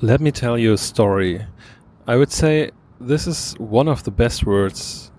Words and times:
Let 0.00 0.20
me 0.20 0.30
tell 0.30 0.56
you 0.56 0.74
a 0.74 0.78
story. 0.78 1.44
I 2.06 2.16
would 2.16 2.30
say 2.30 2.70
this 3.00 3.26
is 3.26 3.54
one 3.58 3.88
of 3.88 4.04
the 4.04 4.10
best 4.12 4.46
words 4.46 5.10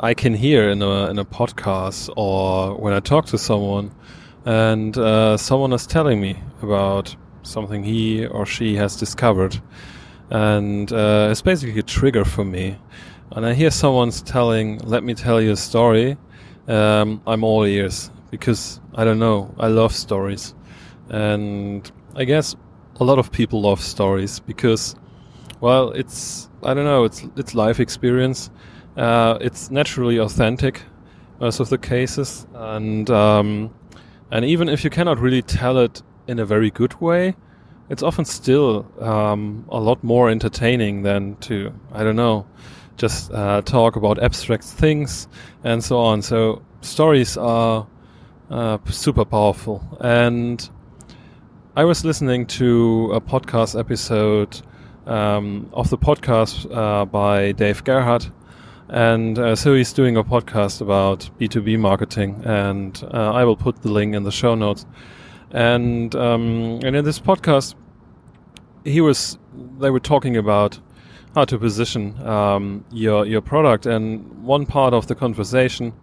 I 0.00 0.14
can 0.14 0.34
hear 0.34 0.70
in 0.70 0.80
a 0.82 1.10
in 1.10 1.18
a 1.18 1.24
podcast 1.24 2.10
or 2.16 2.74
when 2.76 2.94
I 2.94 3.00
talk 3.00 3.26
to 3.26 3.38
someone, 3.38 3.92
and 4.46 4.96
uh, 4.96 5.36
someone 5.36 5.72
is 5.74 5.86
telling 5.86 6.20
me 6.20 6.42
about 6.62 7.14
something 7.42 7.84
he 7.84 8.26
or 8.26 8.46
she 8.46 8.76
has 8.76 8.96
discovered, 8.96 9.60
and 10.30 10.90
uh, 10.92 11.28
it's 11.30 11.42
basically 11.42 11.78
a 11.78 11.82
trigger 11.84 12.24
for 12.24 12.44
me. 12.44 12.78
And 13.32 13.46
I 13.46 13.54
hear 13.54 13.70
someone's 13.70 14.22
telling, 14.22 14.78
"Let 14.78 15.04
me 15.04 15.14
tell 15.14 15.40
you 15.40 15.52
a 15.52 15.56
story." 15.56 16.16
Um, 16.66 17.20
I'm 17.26 17.44
all 17.44 17.64
ears 17.64 18.10
because 18.30 18.80
I 18.94 19.04
don't 19.04 19.18
know. 19.18 19.54
I 19.58 19.68
love 19.68 19.94
stories, 19.94 20.54
and 21.10 21.92
I 22.16 22.24
guess 22.24 22.56
a 23.00 23.04
lot 23.04 23.18
of 23.18 23.30
people 23.32 23.62
love 23.62 23.80
stories 23.80 24.40
because, 24.40 24.94
well, 25.60 25.90
it's 25.90 26.48
I 26.62 26.74
don't 26.74 26.84
know. 26.84 27.04
It's 27.04 27.24
it's 27.36 27.54
life 27.54 27.80
experience. 27.80 28.50
Uh, 28.96 29.38
it's 29.40 29.70
naturally 29.70 30.18
authentic, 30.18 30.82
most 31.40 31.60
of 31.60 31.68
the 31.68 31.78
cases, 31.78 32.46
and 32.54 33.08
um, 33.10 33.74
and 34.30 34.44
even 34.44 34.68
if 34.68 34.84
you 34.84 34.90
cannot 34.90 35.18
really 35.18 35.42
tell 35.42 35.78
it 35.78 36.02
in 36.26 36.38
a 36.38 36.44
very 36.44 36.70
good 36.70 37.00
way, 37.00 37.34
it's 37.88 38.02
often 38.02 38.24
still 38.24 38.86
um, 39.00 39.64
a 39.68 39.80
lot 39.80 40.02
more 40.04 40.30
entertaining 40.30 41.02
than 41.02 41.36
to 41.36 41.72
I 41.92 42.04
don't 42.04 42.16
know, 42.16 42.46
just 42.96 43.32
uh, 43.32 43.62
talk 43.62 43.96
about 43.96 44.22
abstract 44.22 44.64
things 44.64 45.28
and 45.64 45.82
so 45.82 45.98
on. 45.98 46.22
So 46.22 46.62
stories 46.82 47.36
are 47.36 47.86
uh, 48.50 48.78
super 48.86 49.24
powerful. 49.24 49.82
And 50.00 50.68
I 51.74 51.84
was 51.84 52.04
listening 52.04 52.44
to 52.58 53.12
a 53.14 53.20
podcast 53.22 53.80
episode 53.80 54.60
um, 55.06 55.70
of 55.72 55.88
the 55.88 55.96
podcast 55.96 56.70
uh, 56.70 57.06
by 57.06 57.52
Dave 57.52 57.82
Gerhardt. 57.82 58.30
And 58.90 59.38
uh, 59.38 59.56
so 59.56 59.74
he's 59.74 59.90
doing 59.94 60.18
a 60.18 60.22
podcast 60.22 60.82
about 60.82 61.30
B2B 61.40 61.78
marketing, 61.78 62.42
and 62.44 63.02
uh, 63.14 63.32
I 63.32 63.44
will 63.44 63.56
put 63.56 63.80
the 63.80 63.90
link 63.90 64.14
in 64.14 64.22
the 64.22 64.30
show 64.30 64.54
notes. 64.54 64.84
And 65.50 66.14
um, 66.14 66.80
and 66.84 66.94
in 66.94 67.06
this 67.06 67.18
podcast, 67.18 67.74
he 68.84 69.00
was 69.00 69.38
they 69.78 69.88
were 69.88 70.00
talking 70.00 70.36
about 70.36 70.78
how 71.34 71.46
to 71.46 71.58
position 71.58 72.20
um, 72.28 72.84
your 72.90 73.24
your 73.24 73.40
product, 73.40 73.86
and 73.86 74.44
one 74.44 74.66
part 74.66 74.92
of 74.92 75.06
the 75.06 75.14
conversation 75.14 75.94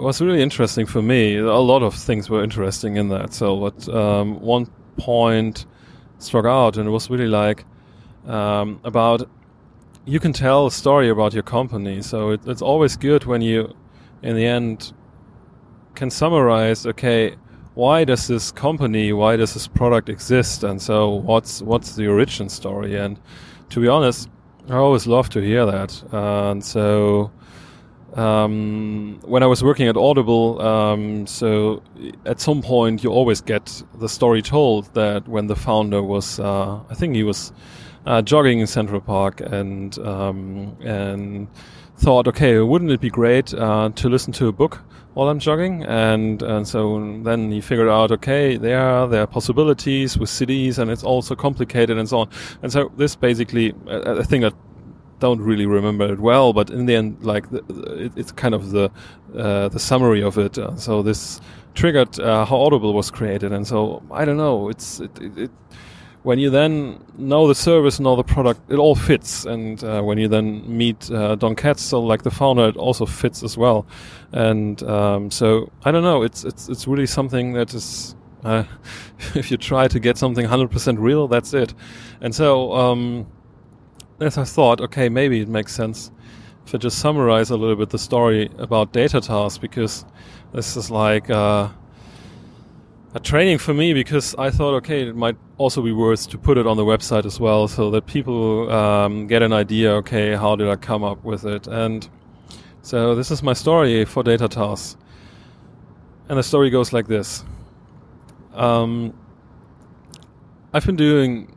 was 0.00 0.20
really 0.20 0.42
interesting 0.42 0.86
for 0.86 1.02
me. 1.02 1.36
A 1.36 1.56
lot 1.58 1.82
of 1.82 1.94
things 1.94 2.30
were 2.30 2.42
interesting 2.42 2.96
in 2.96 3.08
that. 3.08 3.32
So, 3.32 3.56
but 3.60 3.88
um, 3.88 4.40
one 4.40 4.66
point 4.96 5.66
struck 6.18 6.44
out, 6.44 6.76
and 6.76 6.86
it 6.86 6.90
was 6.90 7.10
really 7.10 7.28
like 7.28 7.64
um, 8.26 8.80
about 8.84 9.28
you 10.04 10.18
can 10.18 10.32
tell 10.32 10.66
a 10.66 10.70
story 10.70 11.08
about 11.08 11.32
your 11.32 11.42
company. 11.42 12.02
So 12.02 12.30
it, 12.30 12.40
it's 12.46 12.62
always 12.62 12.96
good 12.96 13.24
when 13.24 13.40
you, 13.40 13.74
in 14.22 14.36
the 14.36 14.46
end, 14.46 14.92
can 15.94 16.10
summarize. 16.10 16.86
Okay, 16.86 17.36
why 17.74 18.04
does 18.04 18.26
this 18.28 18.50
company, 18.50 19.12
why 19.12 19.36
does 19.36 19.54
this 19.54 19.66
product 19.68 20.08
exist, 20.08 20.64
and 20.64 20.80
so 20.80 21.10
what's 21.10 21.62
what's 21.62 21.96
the 21.96 22.06
origin 22.06 22.48
story? 22.48 22.96
And 22.96 23.18
to 23.70 23.80
be 23.80 23.88
honest, 23.88 24.28
I 24.68 24.76
always 24.76 25.06
love 25.06 25.28
to 25.30 25.40
hear 25.40 25.66
that. 25.66 26.02
and 26.12 26.64
so 26.64 27.30
um, 28.14 29.18
when 29.22 29.42
I 29.42 29.46
was 29.46 29.62
working 29.62 29.88
at 29.88 29.96
Audible, 29.96 30.60
um, 30.60 31.26
so 31.26 31.82
at 32.26 32.40
some 32.40 32.62
point 32.62 33.02
you 33.02 33.10
always 33.10 33.40
get 33.40 33.82
the 33.98 34.08
story 34.08 34.42
told 34.42 34.92
that 34.94 35.26
when 35.28 35.46
the 35.46 35.56
founder 35.56 36.02
was, 36.02 36.38
uh, 36.38 36.80
I 36.90 36.94
think 36.94 37.14
he 37.14 37.22
was 37.22 37.52
uh, 38.06 38.20
jogging 38.20 38.60
in 38.60 38.66
Central 38.66 39.00
Park 39.00 39.40
and 39.40 39.98
um, 40.00 40.76
and 40.82 41.48
thought, 41.96 42.26
okay, 42.28 42.58
wouldn't 42.58 42.90
it 42.90 43.00
be 43.00 43.10
great 43.10 43.54
uh, 43.54 43.90
to 43.94 44.08
listen 44.08 44.32
to 44.32 44.48
a 44.48 44.52
book 44.52 44.82
while 45.14 45.28
I'm 45.28 45.38
jogging? 45.38 45.84
And 45.84 46.42
and 46.42 46.68
so 46.68 47.20
then 47.22 47.50
he 47.50 47.60
figured 47.62 47.88
out, 47.88 48.10
okay, 48.12 48.56
there 48.56 49.06
there 49.06 49.22
are 49.22 49.26
possibilities 49.26 50.18
with 50.18 50.28
CDs, 50.28 50.78
and 50.78 50.90
it's 50.90 51.04
also 51.04 51.34
complicated 51.34 51.96
and 51.96 52.08
so 52.08 52.18
on. 52.18 52.28
And 52.62 52.70
so 52.70 52.92
this 52.96 53.16
basically, 53.16 53.72
I 53.88 54.22
think 54.24 54.42
that 54.42 54.54
don't 55.22 55.40
really 55.40 55.66
remember 55.66 56.12
it 56.12 56.20
well, 56.20 56.52
but 56.52 56.68
in 56.70 56.86
the 56.86 56.96
end, 56.96 57.24
like 57.24 57.48
the, 57.50 57.60
it, 58.04 58.12
it's 58.16 58.32
kind 58.32 58.54
of 58.54 58.72
the 58.72 58.90
uh, 59.36 59.68
the 59.68 59.78
summary 59.78 60.22
of 60.22 60.36
it. 60.36 60.58
Uh, 60.58 60.74
so 60.76 61.02
this 61.02 61.40
triggered 61.74 62.18
uh, 62.20 62.44
how 62.44 62.56
Audible 62.56 62.92
was 62.92 63.10
created, 63.10 63.52
and 63.52 63.66
so 63.66 64.02
I 64.10 64.24
don't 64.24 64.36
know. 64.36 64.68
It's 64.68 65.00
it, 65.00 65.10
it, 65.20 65.50
when 66.24 66.38
you 66.38 66.50
then 66.50 66.98
know 67.16 67.48
the 67.48 67.54
service, 67.54 68.00
know 68.00 68.16
the 68.16 68.24
product, 68.24 68.60
it 68.68 68.78
all 68.78 68.94
fits. 68.94 69.44
And 69.44 69.82
uh, 69.84 70.02
when 70.02 70.18
you 70.18 70.28
then 70.28 70.62
meet 70.66 71.10
uh, 71.10 71.36
Don 71.36 71.54
Katz, 71.54 71.82
so 71.82 72.00
like 72.00 72.22
the 72.22 72.30
founder, 72.30 72.68
it 72.68 72.76
also 72.76 73.06
fits 73.06 73.42
as 73.42 73.56
well. 73.56 73.86
And 74.32 74.82
um, 74.82 75.30
so 75.30 75.70
I 75.84 75.92
don't 75.92 76.04
know. 76.04 76.22
It's 76.22 76.44
it's 76.44 76.68
it's 76.68 76.86
really 76.86 77.06
something 77.06 77.52
that 77.54 77.74
is. 77.74 78.16
Uh, 78.44 78.64
if 79.36 79.52
you 79.52 79.56
try 79.56 79.86
to 79.86 80.00
get 80.00 80.18
something 80.18 80.44
100% 80.44 80.96
real, 80.98 81.28
that's 81.28 81.54
it. 81.54 81.74
And 82.20 82.34
so 82.34 82.72
um, 82.72 83.24
as 84.20 84.38
I 84.38 84.44
thought, 84.44 84.80
okay, 84.80 85.08
maybe 85.08 85.40
it 85.40 85.48
makes 85.48 85.74
sense 85.74 86.10
if 86.66 86.74
I 86.74 86.78
just 86.78 86.98
summarize 86.98 87.50
a 87.50 87.56
little 87.56 87.76
bit 87.76 87.90
the 87.90 87.98
story 87.98 88.50
about 88.58 88.92
data 88.92 89.20
tasks 89.20 89.58
because 89.58 90.04
this 90.52 90.76
is 90.76 90.90
like 90.90 91.28
uh, 91.30 91.68
a 93.14 93.20
training 93.20 93.58
for 93.58 93.74
me 93.74 93.92
because 93.94 94.34
I 94.36 94.50
thought, 94.50 94.74
okay, 94.76 95.08
it 95.08 95.16
might 95.16 95.36
also 95.58 95.82
be 95.82 95.92
worth 95.92 96.28
to 96.30 96.38
put 96.38 96.58
it 96.58 96.66
on 96.66 96.76
the 96.76 96.84
website 96.84 97.26
as 97.26 97.40
well 97.40 97.68
so 97.68 97.90
that 97.90 98.06
people 98.06 98.70
um, 98.70 99.26
get 99.26 99.42
an 99.42 99.52
idea, 99.52 99.92
okay, 99.96 100.34
how 100.34 100.56
did 100.56 100.68
I 100.68 100.76
come 100.76 101.04
up 101.04 101.22
with 101.24 101.44
it? 101.44 101.66
And 101.66 102.08
so 102.82 103.14
this 103.14 103.30
is 103.30 103.42
my 103.42 103.52
story 103.52 104.04
for 104.04 104.22
data 104.22 104.48
tasks. 104.48 104.96
And 106.28 106.38
the 106.38 106.42
story 106.42 106.70
goes 106.70 106.92
like 106.92 107.08
this. 107.08 107.44
Um, 108.54 109.12
I've 110.72 110.86
been 110.86 110.96
doing 110.96 111.51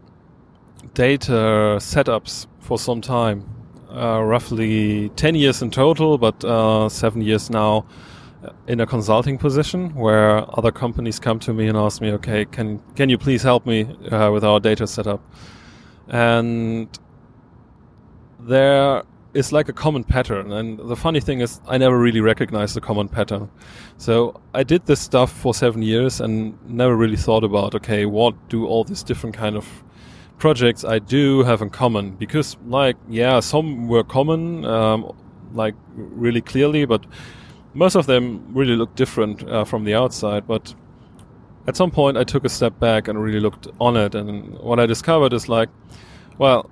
data 0.96 1.78
setups 1.80 2.48
for 2.62 2.80
some 2.80 3.02
time, 3.02 3.48
uh, 3.92 4.24
roughly 4.24 5.10
10 5.10 5.36
years 5.36 5.62
in 5.62 5.70
total, 5.70 6.18
but 6.18 6.44
uh, 6.44 6.90
seven 6.90 7.22
years 7.22 7.50
now 7.50 7.86
in 8.68 8.80
a 8.80 8.86
consulting 8.86 9.38
position 9.38 9.94
where 9.94 10.44
other 10.58 10.72
companies 10.72 11.20
come 11.20 11.40
to 11.40 11.54
me 11.54 11.68
and 11.68 11.78
ask 11.78 12.02
me, 12.02 12.12
okay, 12.12 12.46
can, 12.46 12.82
can 12.96 13.10
you 13.10 13.18
please 13.18 13.44
help 13.44 13.66
me 13.66 13.84
uh, 14.12 14.32
with 14.32 14.44
our 14.44 14.60
data 14.60 14.88
setup? 14.88 15.22
And 16.08 16.88
there 18.40 19.04
is 19.34 19.52
like 19.52 19.68
a 19.68 19.74
common 19.74 20.04
pattern. 20.04 20.54
And 20.54 20.80
the 20.80 20.96
funny 20.96 21.20
thing 21.20 21.42
is, 21.42 21.60
I 21.68 21.78
never 21.78 22.00
really 22.00 22.22
recognized 22.22 22.76
the 22.76 22.82
common 22.82 23.10
pattern. 23.10 23.50
So 23.98 24.40
I 24.54 24.64
did 24.64 24.86
this 24.86 25.02
stuff 25.02 25.32
for 25.32 25.54
seven 25.54 25.82
years 25.82 26.22
and 26.22 26.58
never 26.70 26.96
really 26.96 27.18
thought 27.18 27.44
about, 27.44 27.76
okay, 27.76 28.06
what 28.06 28.34
do 28.48 28.66
all 28.66 28.86
these 28.86 29.04
different 29.04 29.36
kind 29.36 29.58
of 29.58 29.68
projects 30.38 30.84
I 30.84 31.00
do 31.00 31.44
have 31.44 31.62
in 31.62 31.70
common 31.70 32.12
because, 32.12 32.58
like, 32.68 32.98
yeah, 33.10 33.40
some 33.40 33.88
were 33.88 34.04
common, 34.04 34.66
um, 34.66 35.16
like 35.54 35.76
really 35.96 36.42
clearly, 36.42 36.86
but 36.86 37.06
most 37.74 37.96
of 37.96 38.06
them 38.06 38.54
really 38.54 38.76
look 38.76 38.96
different 38.96 39.48
uh, 39.48 39.64
from 39.64 39.84
the 39.86 39.96
outside. 39.96 40.46
But 40.48 40.76
at 41.68 41.76
some 41.76 41.92
point, 41.92 42.18
I 42.18 42.24
took 42.24 42.46
a 42.46 42.50
step 42.50 42.80
back 42.80 43.08
and 43.08 43.22
really 43.22 43.40
looked 43.40 43.68
on 43.80 43.98
it, 43.98 44.16
and 44.16 44.58
what 44.60 44.80
I 44.80 44.86
discovered 44.86 45.34
is 45.34 45.48
like, 45.50 45.70
well, 46.38 46.70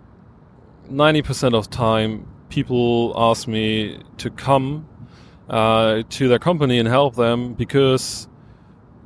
ninety 0.89 1.21
percent 1.21 1.55
of 1.55 1.69
time, 1.69 2.27
people 2.49 3.13
ask 3.15 3.47
me 3.47 3.99
to 4.17 4.29
come 4.29 4.85
uh, 5.49 6.03
to 6.09 6.27
their 6.27 6.39
company 6.39 6.79
and 6.79 6.87
help 6.87 7.15
them 7.15 7.53
because 7.53 8.27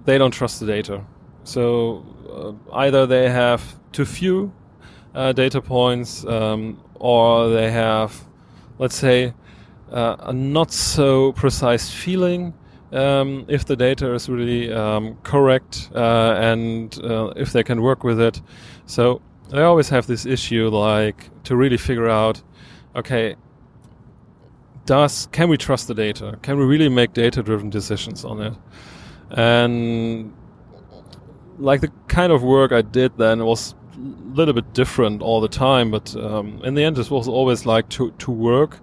they 0.06 0.17
don't 0.17 0.31
trust 0.31 0.59
the 0.59 0.66
data. 0.66 1.03
So 1.44 2.03
uh, 2.29 2.75
either 2.75 3.06
they 3.06 3.29
have 3.29 3.61
too 3.91 4.05
few 4.05 4.51
uh, 5.16 5.34
data 5.34 5.61
points, 5.61 6.25
um, 6.25 6.79
or 6.95 7.49
they 7.49 7.72
have, 7.72 8.25
let's 8.79 8.95
say, 8.95 9.34
uh, 9.91 10.16
a 10.19 10.34
not 10.34 10.72
so 10.72 11.31
precise 11.34 11.89
feeling 11.89 12.53
um, 12.91 13.45
if 13.47 13.66
the 13.66 13.75
data 13.75 14.13
is 14.13 14.29
really 14.29 14.72
um, 14.72 15.17
correct 15.23 15.89
uh, 15.95 16.35
and 16.37 16.99
uh, 17.03 17.34
if 17.35 17.51
they 17.51 17.63
can 17.63 17.81
work 17.81 18.03
with 18.03 18.19
it. 18.19 18.41
So 18.85 19.22
I 19.53 19.61
always 19.61 19.89
have 19.89 20.07
this 20.07 20.25
issue, 20.25 20.69
like 20.69 21.29
to 21.43 21.55
really 21.55 21.78
figure 21.78 22.09
out, 22.09 22.41
okay, 22.95 23.35
does 24.85 25.28
can 25.31 25.49
we 25.49 25.57
trust 25.57 25.87
the 25.87 25.93
data? 25.93 26.37
Can 26.41 26.57
we 26.57 26.66
really 26.66 26.89
make 26.89 27.13
data-driven 27.13 27.69
decisions 27.69 28.25
on 28.25 28.41
it? 28.41 28.53
And 29.31 30.34
like 31.58 31.82
the 31.82 31.92
kind 32.08 32.32
of 32.32 32.44
work 32.44 32.72
I 32.72 32.82
did 32.82 33.18
then 33.18 33.44
was 33.46 33.76
a 33.96 34.00
little 34.36 34.54
bit 34.54 34.74
different 34.74 35.22
all 35.22 35.42
the 35.42 35.48
time, 35.48 35.92
but 35.92 36.16
um, 36.16 36.62
in 36.64 36.76
the 36.76 36.84
end, 36.84 36.98
it 36.98 37.09
was 37.09 37.28
always 37.28 37.66
like 37.66 37.90
to 37.90 38.12
to 38.12 38.32
work 38.32 38.80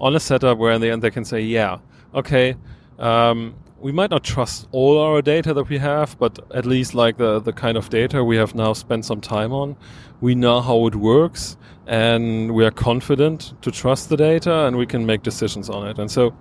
on 0.00 0.14
a 0.16 0.20
setup 0.20 0.58
where 0.58 0.72
in 0.72 0.80
the 0.80 0.90
end 0.90 1.02
they 1.02 1.10
can 1.10 1.24
say, 1.24 1.40
yeah, 1.40 1.78
okay, 2.14 2.56
um, 2.98 3.54
we 3.84 3.92
might 3.92 4.10
not 4.10 4.24
trust 4.24 4.66
all 4.72 4.98
our 4.98 5.20
data 5.20 5.52
that 5.52 5.68
we 5.68 5.78
have, 5.78 6.18
but 6.18 6.38
at 6.54 6.64
least 6.64 6.94
like 6.94 7.18
the, 7.18 7.40
the 7.40 7.52
kind 7.52 7.76
of 7.76 7.90
data 7.90 8.24
we 8.24 8.36
have 8.36 8.54
now 8.54 8.72
spent 8.72 9.04
some 9.04 9.20
time 9.20 9.52
on, 9.52 9.76
we 10.20 10.34
know 10.34 10.60
how 10.62 10.86
it 10.86 10.94
works 10.94 11.56
and 11.86 12.54
we 12.54 12.64
are 12.64 12.70
confident 12.70 13.52
to 13.60 13.70
trust 13.70 14.08
the 14.08 14.16
data 14.16 14.64
and 14.66 14.78
we 14.78 14.86
can 14.86 15.04
make 15.04 15.22
decisions 15.22 15.68
on 15.68 15.86
it. 15.86 15.98
And 15.98 16.10
so 16.10 16.34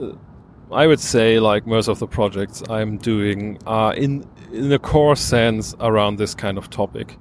uh, 0.00 0.12
I 0.72 0.86
would 0.86 1.00
say 1.00 1.40
like 1.40 1.66
most 1.66 1.88
of 1.88 1.98
the 1.98 2.06
projects 2.06 2.62
I'm 2.70 2.98
doing 2.98 3.58
are 3.66 3.94
in 3.94 4.24
in 4.52 4.72
a 4.72 4.78
core 4.78 5.16
sense 5.16 5.74
around 5.80 6.16
this 6.16 6.34
kind 6.34 6.58
of 6.58 6.70
topic. 6.70 7.16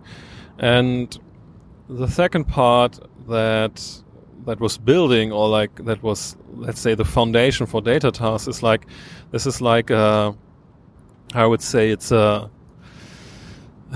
And 0.60 1.18
the 1.88 2.08
second 2.08 2.46
part 2.46 3.00
that 3.28 4.02
that 4.46 4.60
was 4.60 4.78
building 4.78 5.32
or 5.32 5.48
like 5.50 5.86
that 5.86 6.02
was 6.04 6.38
let's 6.54 6.80
say 6.80 6.96
the 6.96 7.06
foundation 7.06 7.66
for 7.66 7.82
data 7.82 8.12
tasks 8.12 8.48
is 8.48 8.64
like 8.64 8.86
this 9.32 9.46
is 9.46 9.62
like 9.62 9.92
uh, 9.92 10.32
I 11.34 11.46
would 11.46 11.62
say 11.62 11.90
it's 11.90 12.12
a 12.12 12.50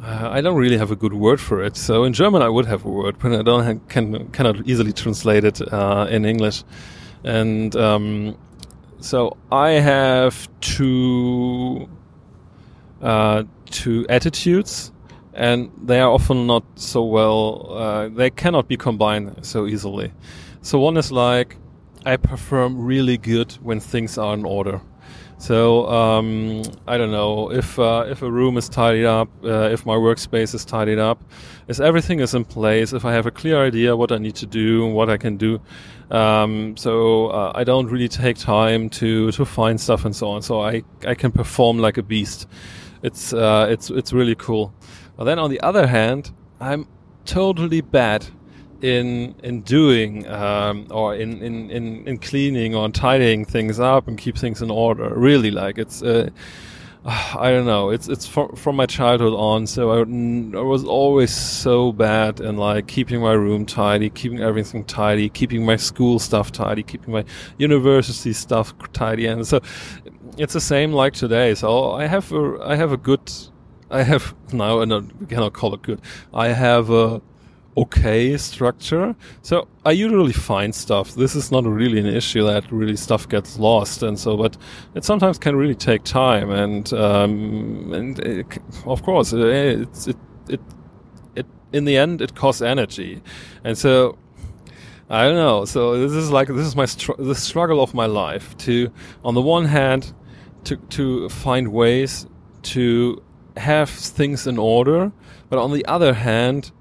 I 0.00 0.40
don't 0.40 0.56
really 0.56 0.78
have 0.78 0.90
a 0.90 0.96
good 0.96 1.12
word 1.12 1.40
for 1.40 1.62
it. 1.62 1.76
So 1.76 2.04
in 2.04 2.12
German 2.12 2.40
I 2.42 2.48
would 2.48 2.66
have 2.66 2.84
a 2.84 2.88
word, 2.88 3.18
but 3.18 3.32
I 3.32 3.42
don't 3.42 3.64
have, 3.64 3.88
can 3.88 4.28
cannot 4.28 4.66
easily 4.66 4.92
translate 4.92 5.44
it 5.44 5.60
uh, 5.72 6.06
in 6.08 6.24
English. 6.24 6.62
And 7.24 7.74
um, 7.76 8.38
so 9.00 9.36
I 9.50 9.70
have 9.70 10.48
two 10.60 11.88
uh, 13.00 13.44
two 13.70 14.06
attitudes 14.08 14.92
and 15.38 15.70
they 15.80 16.00
are 16.00 16.10
often 16.10 16.46
not 16.46 16.64
so 16.74 17.04
well, 17.04 17.72
uh, 17.72 18.08
they 18.08 18.28
cannot 18.28 18.66
be 18.66 18.76
combined 18.76 19.36
so 19.42 19.66
easily. 19.66 20.12
So 20.62 20.80
one 20.80 20.96
is 20.96 21.12
like, 21.12 21.56
I 22.04 22.16
perform 22.16 22.84
really 22.84 23.18
good 23.18 23.52
when 23.62 23.78
things 23.78 24.18
are 24.18 24.34
in 24.34 24.44
order. 24.44 24.80
So 25.38 25.88
um, 25.88 26.62
I 26.88 26.98
don't 26.98 27.12
know 27.12 27.52
if 27.52 27.78
uh, 27.78 28.06
if 28.08 28.22
a 28.22 28.30
room 28.30 28.56
is 28.56 28.68
tidied 28.68 29.04
up, 29.04 29.28
uh, 29.44 29.70
if 29.70 29.86
my 29.86 29.94
workspace 29.94 30.52
is 30.52 30.64
tidied 30.64 30.98
up, 30.98 31.22
if 31.68 31.78
everything 31.78 32.18
is 32.18 32.34
in 32.34 32.44
place, 32.44 32.92
if 32.92 33.04
I 33.04 33.12
have 33.12 33.24
a 33.26 33.30
clear 33.30 33.64
idea 33.64 33.96
what 33.96 34.10
I 34.10 34.18
need 34.18 34.34
to 34.36 34.46
do 34.46 34.84
and 34.84 34.94
what 34.94 35.08
I 35.08 35.16
can 35.16 35.36
do. 35.36 35.60
Um, 36.10 36.76
so 36.76 37.28
uh, 37.28 37.52
I 37.54 37.62
don't 37.62 37.86
really 37.86 38.08
take 38.08 38.36
time 38.36 38.90
to 38.90 39.30
to 39.30 39.44
find 39.44 39.80
stuff 39.80 40.04
and 40.04 40.14
so 40.14 40.28
on. 40.28 40.42
So 40.42 40.60
I 40.60 40.82
I 41.06 41.14
can 41.14 41.30
perform 41.30 41.78
like 41.78 41.98
a 41.98 42.02
beast. 42.02 42.48
It's 43.02 43.32
uh, 43.32 43.68
it's 43.70 43.90
it's 43.90 44.12
really 44.12 44.34
cool. 44.34 44.72
But 45.16 45.24
then 45.24 45.38
on 45.38 45.50
the 45.50 45.60
other 45.60 45.86
hand, 45.86 46.32
I'm 46.60 46.88
totally 47.24 47.80
bad 47.80 48.26
in 48.82 49.34
in 49.42 49.62
doing 49.62 50.26
um, 50.28 50.86
or 50.90 51.14
in, 51.14 51.42
in, 51.42 51.70
in, 51.70 52.06
in 52.06 52.18
cleaning 52.18 52.74
or 52.74 52.88
tidying 52.90 53.44
things 53.44 53.80
up 53.80 54.08
and 54.08 54.18
keep 54.18 54.36
things 54.36 54.62
in 54.62 54.70
order. 54.70 55.12
Really, 55.14 55.50
like 55.50 55.78
it's 55.78 56.02
uh, 56.02 56.30
I 57.04 57.50
don't 57.50 57.66
know. 57.66 57.90
It's 57.90 58.08
it's 58.08 58.26
from 58.26 58.54
from 58.56 58.76
my 58.76 58.86
childhood 58.86 59.34
on. 59.34 59.66
So 59.66 59.90
I, 59.90 59.98
I 60.58 60.62
was 60.62 60.84
always 60.84 61.34
so 61.34 61.92
bad 61.92 62.40
in 62.40 62.56
like 62.56 62.86
keeping 62.86 63.20
my 63.20 63.32
room 63.32 63.66
tidy, 63.66 64.10
keeping 64.10 64.40
everything 64.40 64.84
tidy, 64.84 65.28
keeping 65.28 65.64
my 65.64 65.76
school 65.76 66.18
stuff 66.18 66.52
tidy, 66.52 66.82
keeping 66.82 67.12
my 67.12 67.24
university 67.58 68.32
stuff 68.32 68.74
tidy, 68.92 69.26
and 69.26 69.46
so 69.46 69.60
it's 70.36 70.52
the 70.52 70.60
same 70.60 70.92
like 70.92 71.14
today. 71.14 71.54
So 71.54 71.92
I 71.92 72.06
have 72.06 72.32
a 72.32 72.58
I 72.62 72.76
have 72.76 72.92
a 72.92 72.96
good 72.96 73.30
I 73.90 74.02
have 74.02 74.34
now, 74.52 74.80
and 74.80 75.12
we 75.20 75.26
cannot 75.26 75.52
call 75.52 75.74
it 75.74 75.82
good. 75.82 76.00
I 76.34 76.48
have 76.48 76.90
a 76.90 77.22
okay 77.76 78.36
structure. 78.36 79.14
So 79.42 79.68
I 79.84 79.92
usually 79.92 80.32
find 80.32 80.74
stuff. 80.74 81.14
This 81.14 81.34
is 81.36 81.50
not 81.50 81.64
really 81.64 82.00
an 82.00 82.06
issue 82.06 82.44
that 82.44 82.70
really 82.72 82.96
stuff 82.96 83.28
gets 83.28 83.58
lost, 83.58 84.02
and 84.02 84.18
so, 84.18 84.36
but 84.36 84.56
it 84.94 85.04
sometimes 85.04 85.38
can 85.38 85.56
really 85.56 85.74
take 85.74 86.04
time, 86.04 86.50
and 86.50 86.92
um, 86.92 87.92
and 87.92 88.18
it, 88.18 88.58
of 88.84 89.02
course, 89.02 89.32
it, 89.32 89.40
it 89.40 90.16
it 90.48 90.60
it 91.36 91.46
in 91.72 91.84
the 91.84 91.96
end 91.96 92.20
it 92.20 92.34
costs 92.34 92.62
energy, 92.62 93.22
and 93.64 93.76
so. 93.76 94.18
I 95.10 95.24
don't 95.24 95.36
know. 95.36 95.64
So 95.64 96.06
this 96.06 96.12
is 96.12 96.30
like 96.30 96.48
this 96.48 96.66
is 96.66 96.76
my 96.76 96.84
str- 96.84 97.12
the 97.18 97.34
struggle 97.34 97.82
of 97.82 97.94
my 97.94 98.04
life. 98.04 98.54
To 98.58 98.92
on 99.24 99.32
the 99.32 99.40
one 99.40 99.64
hand, 99.64 100.12
to 100.64 100.76
to 100.76 101.30
find 101.30 101.68
ways 101.68 102.26
to 102.74 103.22
have 103.56 103.88
things 103.88 104.46
in 104.46 104.58
order, 104.58 105.10
but 105.48 105.58
on 105.58 105.72
the 105.72 105.84
other 105.86 106.12
hand, 106.12 106.72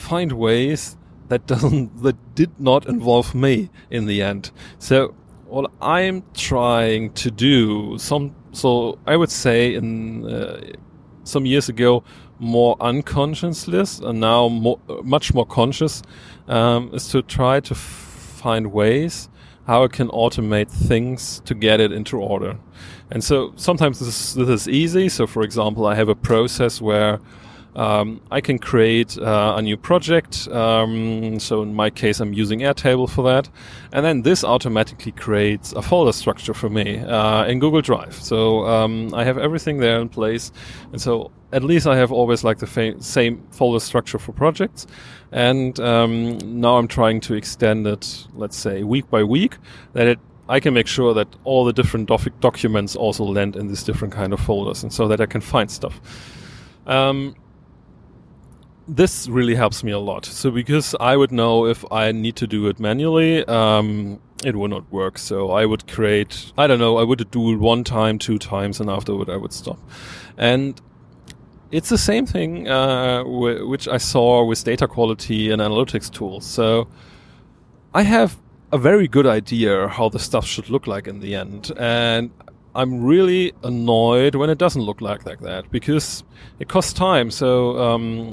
find 0.00 0.32
ways 0.32 0.96
that 1.28 1.46
doesn't 1.46 2.02
that 2.02 2.34
did 2.34 2.58
not 2.58 2.86
involve 2.86 3.34
me 3.34 3.70
in 3.90 4.06
the 4.06 4.22
end. 4.22 4.50
So 4.78 5.14
what 5.46 5.70
I'm 5.80 6.22
trying 6.34 7.12
to 7.14 7.30
do, 7.30 7.98
some 7.98 8.34
so 8.52 8.98
I 9.06 9.16
would 9.16 9.30
say 9.30 9.74
in 9.74 10.24
uh, 10.26 10.60
some 11.24 11.46
years 11.46 11.68
ago, 11.68 12.02
more 12.38 12.76
unconsciously, 12.80 13.84
and 14.02 14.20
now 14.20 14.48
more, 14.48 14.78
much 15.02 15.34
more 15.34 15.46
conscious, 15.46 16.02
um, 16.48 16.90
is 16.94 17.08
to 17.08 17.22
try 17.22 17.60
to 17.60 17.74
find 17.74 18.72
ways 18.72 19.28
how 19.66 19.84
I 19.84 19.88
can 19.88 20.08
automate 20.08 20.70
things 20.70 21.42
to 21.44 21.54
get 21.54 21.80
it 21.80 21.92
into 21.92 22.18
order. 22.18 22.58
And 23.10 23.22
so 23.22 23.52
sometimes 23.56 24.00
this, 24.00 24.34
this 24.34 24.48
is 24.48 24.68
easy. 24.68 25.08
So, 25.08 25.26
for 25.26 25.42
example, 25.42 25.86
I 25.86 25.94
have 25.94 26.08
a 26.08 26.14
process 26.14 26.80
where 26.80 27.20
um, 27.76 28.20
I 28.30 28.40
can 28.40 28.58
create 28.58 29.18
uh, 29.18 29.54
a 29.56 29.62
new 29.62 29.76
project. 29.76 30.48
Um, 30.48 31.38
so 31.38 31.62
in 31.62 31.74
my 31.74 31.90
case, 31.90 32.20
I'm 32.20 32.32
using 32.32 32.60
Airtable 32.60 33.08
for 33.08 33.22
that. 33.24 33.48
And 33.92 34.04
then 34.04 34.22
this 34.22 34.44
automatically 34.44 35.12
creates 35.12 35.72
a 35.72 35.82
folder 35.82 36.12
structure 36.12 36.54
for 36.54 36.68
me 36.68 36.98
uh, 36.98 37.44
in 37.44 37.60
Google 37.60 37.80
Drive. 37.80 38.14
So 38.14 38.66
um, 38.66 39.14
I 39.14 39.24
have 39.24 39.38
everything 39.38 39.78
there 39.78 40.00
in 40.00 40.08
place. 40.08 40.52
And 40.92 41.00
so 41.00 41.30
at 41.52 41.62
least 41.62 41.86
I 41.86 41.96
have 41.96 42.12
always 42.12 42.44
like 42.44 42.58
the 42.58 42.96
same 43.00 43.46
folder 43.50 43.80
structure 43.80 44.18
for 44.18 44.32
projects. 44.32 44.86
And 45.32 45.78
um, 45.80 46.38
now 46.60 46.76
I'm 46.76 46.88
trying 46.88 47.20
to 47.22 47.34
extend 47.34 47.86
it, 47.86 48.26
let's 48.34 48.56
say 48.56 48.82
week 48.82 49.08
by 49.10 49.22
week, 49.22 49.58
that 49.92 50.06
it 50.06 50.18
I 50.48 50.58
can 50.58 50.74
make 50.74 50.88
sure 50.88 51.14
that 51.14 51.28
all 51.44 51.64
the 51.64 51.72
different 51.72 52.08
doc 52.08 52.26
documents 52.40 52.96
also 52.96 53.22
land 53.24 53.54
in 53.54 53.68
these 53.68 53.84
different 53.84 54.12
kind 54.12 54.32
of 54.32 54.40
folders, 54.40 54.82
and 54.82 54.92
so 54.92 55.06
that 55.06 55.20
I 55.20 55.26
can 55.26 55.40
find 55.40 55.70
stuff. 55.70 56.00
Um, 56.86 57.36
this 58.96 59.28
really 59.28 59.54
helps 59.54 59.84
me 59.84 59.92
a 59.92 59.98
lot. 59.98 60.24
So 60.24 60.50
because 60.50 60.96
I 60.98 61.16
would 61.16 61.30
know 61.30 61.66
if 61.66 61.84
I 61.92 62.12
need 62.12 62.36
to 62.36 62.46
do 62.46 62.66
it 62.66 62.80
manually, 62.80 63.44
um, 63.46 64.20
it 64.44 64.56
would 64.56 64.70
not 64.70 64.90
work. 64.90 65.16
So 65.18 65.50
I 65.52 65.64
would 65.64 65.86
create, 65.86 66.52
I 66.58 66.66
don't 66.66 66.80
know, 66.80 66.98
I 66.98 67.04
would 67.04 67.30
do 67.30 67.52
it 67.52 67.56
one 67.58 67.84
time, 67.84 68.18
two 68.18 68.38
times, 68.38 68.80
and 68.80 68.90
afterward 68.90 69.30
I 69.30 69.36
would 69.36 69.52
stop. 69.52 69.78
And 70.36 70.80
it's 71.70 71.88
the 71.88 71.98
same 71.98 72.26
thing 72.26 72.68
uh, 72.68 73.22
which 73.24 73.86
I 73.86 73.98
saw 73.98 74.44
with 74.44 74.64
data 74.64 74.88
quality 74.88 75.50
and 75.50 75.62
analytics 75.62 76.10
tools. 76.10 76.44
So 76.44 76.88
I 77.94 78.02
have 78.02 78.36
a 78.72 78.78
very 78.78 79.06
good 79.06 79.26
idea 79.26 79.86
how 79.88 80.08
the 80.08 80.18
stuff 80.18 80.46
should 80.46 80.68
look 80.68 80.86
like 80.86 81.06
in 81.06 81.20
the 81.20 81.34
end, 81.34 81.72
and 81.76 82.30
I'm 82.74 83.02
really 83.02 83.52
annoyed 83.64 84.36
when 84.36 84.48
it 84.48 84.58
doesn't 84.58 84.82
look 84.82 85.00
like 85.00 85.26
like 85.26 85.40
that 85.40 85.70
because 85.70 86.22
it 86.60 86.68
costs 86.68 86.92
time. 86.92 87.30
So 87.30 87.78
um, 87.78 88.30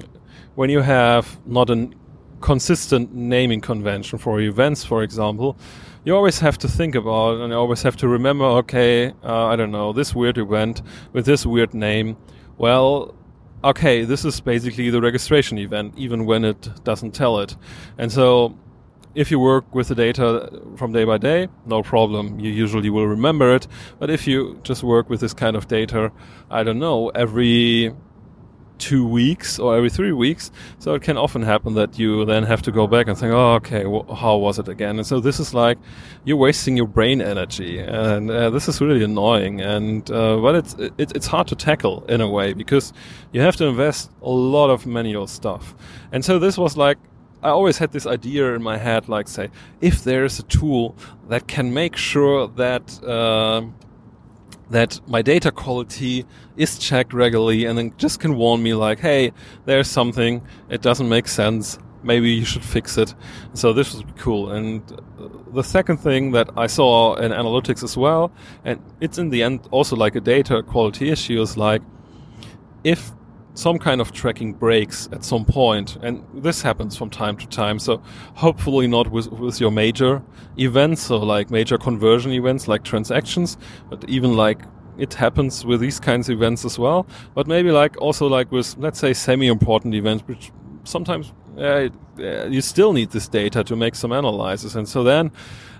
when 0.57 0.71
you 0.71 0.81
have 0.81 1.37
not 1.45 1.69
a 1.69 1.87
consistent 2.41 3.13
naming 3.13 3.61
convention 3.61 4.17
for 4.17 4.41
events, 4.41 4.83
for 4.83 5.03
example, 5.03 5.55
you 6.03 6.15
always 6.15 6.39
have 6.39 6.57
to 6.57 6.67
think 6.67 6.95
about 6.95 7.39
and 7.39 7.51
you 7.51 7.57
always 7.57 7.83
have 7.83 7.95
to 7.95 8.07
remember. 8.07 8.43
Okay, 8.61 9.13
uh, 9.23 9.45
I 9.45 9.55
don't 9.55 9.69
know 9.69 9.93
this 9.93 10.15
weird 10.15 10.39
event 10.39 10.81
with 11.13 11.27
this 11.27 11.45
weird 11.45 11.75
name. 11.75 12.17
Well, 12.57 13.13
okay, 13.63 14.03
this 14.03 14.25
is 14.25 14.41
basically 14.41 14.89
the 14.89 14.99
registration 14.99 15.59
event, 15.59 15.93
even 15.95 16.25
when 16.25 16.43
it 16.43 16.83
doesn't 16.83 17.11
tell 17.11 17.37
it. 17.37 17.55
And 17.99 18.11
so, 18.11 18.57
if 19.13 19.29
you 19.29 19.39
work 19.39 19.75
with 19.75 19.89
the 19.89 19.95
data 19.95 20.59
from 20.75 20.91
day 20.91 21.03
by 21.03 21.19
day, 21.19 21.49
no 21.67 21.83
problem. 21.83 22.39
You 22.39 22.49
usually 22.49 22.89
will 22.89 23.07
remember 23.07 23.53
it. 23.53 23.67
But 23.99 24.09
if 24.09 24.25
you 24.25 24.59
just 24.63 24.81
work 24.81 25.07
with 25.07 25.19
this 25.19 25.35
kind 25.35 25.55
of 25.55 25.67
data, 25.67 26.11
I 26.49 26.63
don't 26.63 26.79
know, 26.79 27.09
every 27.09 27.93
two 28.77 29.05
weeks 29.05 29.59
or 29.59 29.75
every 29.75 29.89
three 29.89 30.11
weeks. 30.11 30.51
So 30.79 30.93
it 30.95 31.01
can 31.01 31.17
often 31.17 31.41
happen 31.41 31.73
that 31.75 31.97
you 31.99 32.25
then 32.25 32.43
have 32.43 32.61
to 32.63 32.71
go 32.71 32.87
back 32.87 33.07
and 33.07 33.17
think, 33.17 33.33
oh, 33.33 33.53
okay, 33.55 33.83
how 34.15 34.37
was 34.37 34.59
it 34.59 34.67
again? 34.67 34.97
And 34.97 35.05
so 35.05 35.19
this 35.19 35.39
is 35.39 35.53
like 35.53 35.77
you're 36.25 36.37
wasting 36.37 36.77
your 36.77 36.87
brain 36.87 37.21
energy, 37.21 37.79
and 37.79 38.29
uh, 38.29 38.49
this 38.49 38.67
is 38.67 38.81
really 38.81 39.03
annoying. 39.03 39.61
And 39.61 40.09
uh, 40.11 40.37
but 40.37 40.55
it's 40.55 40.73
it, 40.75 41.11
it's 41.15 41.27
hard 41.27 41.47
to 41.47 41.55
tackle 41.55 42.05
in 42.05 42.21
a 42.21 42.29
way 42.29 42.53
because 42.53 42.93
you 43.31 43.41
have 43.41 43.55
to 43.57 43.65
invest 43.65 44.11
a 44.21 44.29
lot 44.29 44.69
of 44.69 44.85
manual 44.85 45.27
stuff. 45.27 45.75
And 46.11 46.23
so 46.23 46.39
this 46.39 46.57
was 46.57 46.77
like. 46.77 46.97
I 47.43 47.49
always 47.49 47.77
had 47.77 47.91
this 47.91 48.07
idea 48.07 48.55
in 48.55 48.63
my 48.63 48.77
head, 48.77 49.07
like 49.07 49.27
say, 49.27 49.49
if 49.79 50.03
there's 50.03 50.39
a 50.39 50.43
tool 50.43 50.95
that 51.29 51.47
can 51.47 51.71
make 51.71 51.95
sure 51.95 52.47
that 52.47 53.03
uh, 53.03 53.61
that 54.69 54.99
my 55.07 55.21
data 55.21 55.51
quality 55.51 56.25
is 56.57 56.77
checked 56.77 57.13
regularly 57.13 57.65
and 57.65 57.77
then 57.77 57.93
just 57.97 58.19
can 58.19 58.35
warn 58.35 58.61
me 58.61 58.73
like, 58.73 58.99
hey, 58.99 59.31
there's 59.65 59.87
something, 59.87 60.41
it 60.69 60.81
doesn't 60.81 61.07
make 61.07 61.27
sense, 61.27 61.79
maybe 62.03 62.31
you 62.31 62.45
should 62.45 62.63
fix 62.63 62.97
it. 62.97 63.13
So 63.53 63.73
this 63.73 63.93
would 63.93 64.07
be 64.07 64.13
cool. 64.17 64.51
And 64.51 64.81
uh, 64.91 65.29
the 65.53 65.63
second 65.63 65.97
thing 65.97 66.31
that 66.31 66.49
I 66.57 66.67
saw 66.67 67.15
in 67.15 67.31
analytics 67.31 67.83
as 67.83 67.95
well, 67.97 68.31
and 68.65 68.81
it's 69.01 69.17
in 69.17 69.29
the 69.29 69.43
end 69.43 69.67
also 69.71 69.95
like 69.95 70.15
a 70.15 70.21
data 70.21 70.63
quality 70.63 71.09
issue, 71.09 71.41
is 71.41 71.57
like 71.57 71.81
if 72.83 73.11
some 73.57 73.79
kind 73.79 73.99
of 73.99 74.11
tracking 74.11 74.53
breaks 74.53 75.09
at 75.11 75.23
some 75.23 75.43
point, 75.43 75.97
and 76.03 76.23
this 76.31 76.61
happens 76.61 76.95
from 76.95 77.09
time 77.09 77.35
to 77.37 77.47
time. 77.47 77.79
So 77.79 78.01
hopefully 78.35 78.87
not 78.87 79.09
with, 79.09 79.31
with 79.31 79.59
your 79.59 79.71
major 79.71 80.21
events, 80.57 81.01
so 81.01 81.17
like 81.17 81.49
major 81.49 81.77
conversion 81.77 82.31
events 82.31 82.67
like 82.67 82.83
transactions, 82.83 83.57
but 83.89 84.07
even 84.07 84.35
like 84.35 84.59
it 84.99 85.15
happens 85.15 85.65
with 85.65 85.79
these 85.79 85.99
kinds 85.99 86.29
of 86.29 86.37
events 86.37 86.65
as 86.65 86.77
well. 86.77 87.07
But 87.33 87.47
maybe 87.47 87.71
like 87.71 87.99
also 87.99 88.27
like 88.27 88.51
with 88.51 88.77
let's 88.77 88.99
say 88.99 89.13
semi-important 89.13 89.95
events, 89.95 90.23
which 90.27 90.51
sometimes 90.83 91.33
uh, 91.57 91.89
you 92.17 92.61
still 92.61 92.93
need 92.93 93.09
this 93.09 93.27
data 93.27 93.63
to 93.63 93.75
make 93.75 93.95
some 93.95 94.11
analysis, 94.11 94.75
and 94.75 94.87
so 94.87 95.03
then 95.03 95.31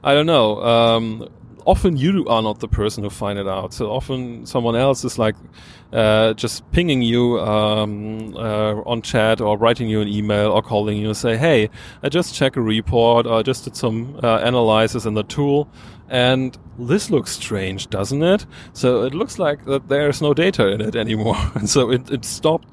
I 0.03 0.15
don't 0.15 0.25
know. 0.25 0.63
Um, 0.63 1.29
often 1.67 1.97
you 1.97 2.25
are 2.27 2.41
not 2.41 2.61
the 2.61 2.67
person 2.67 3.03
who 3.03 3.09
find 3.09 3.37
it 3.37 3.47
out. 3.47 3.73
So 3.73 3.91
often 3.91 4.45
someone 4.45 4.75
else 4.75 5.03
is 5.03 5.19
like 5.19 5.35
uh, 5.91 6.33
just 6.33 6.69
pinging 6.71 7.01
you 7.01 7.39
um, 7.41 8.33
uh, 8.35 8.81
on 8.85 9.01
chat 9.01 9.41
or 9.41 9.57
writing 9.57 9.89
you 9.89 9.99
an 9.99 10.07
email 10.07 10.51
or 10.51 10.61
calling 10.61 10.97
you 10.97 11.07
and 11.07 11.17
say, 11.17 11.35
"Hey, 11.37 11.69
I 12.01 12.09
just 12.09 12.33
checked 12.33 12.55
a 12.55 12.61
report 12.61 13.27
or 13.27 13.39
I 13.39 13.43
just 13.43 13.65
did 13.65 13.75
some 13.75 14.17
uh, 14.23 14.39
analysis 14.43 15.05
in 15.05 15.13
the 15.13 15.23
tool." 15.23 15.69
And 16.09 16.57
this 16.79 17.09
looks 17.11 17.31
strange, 17.31 17.89
doesn't 17.89 18.23
it? 18.23 18.45
So 18.71 19.03
it 19.03 19.13
looks 19.13 19.37
like 19.37 19.65
that 19.65 19.89
there's 19.89 20.21
no 20.21 20.33
data 20.33 20.67
in 20.69 20.79
it 20.79 20.95
anymore. 20.95 21.37
and 21.53 21.69
so 21.75 21.91
it, 21.91 22.09
it 22.09 22.23
stopped 22.23 22.69